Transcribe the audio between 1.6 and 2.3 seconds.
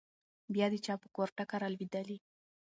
رالوېدلې؟